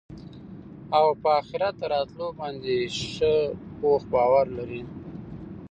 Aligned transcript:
او 0.97 1.05
په 1.21 1.29
آخرت 1.41 1.77
راتلو 1.91 2.27
باندي 2.39 2.77
ښه 3.11 3.33
پوخ 3.79 4.01
باور 4.13 4.45
لري 4.57 4.81